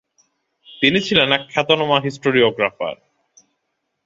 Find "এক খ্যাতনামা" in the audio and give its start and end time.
1.31-1.97